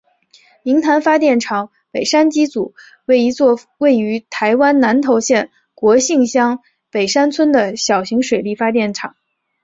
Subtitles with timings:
[0.63, 2.73] 明潭发电厂北山机组
[3.05, 9.15] 为一座位于台湾南投县国姓乡北山村的小型水力发电厂。